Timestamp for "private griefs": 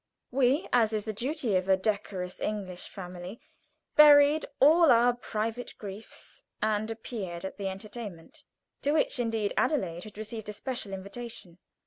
5.13-6.41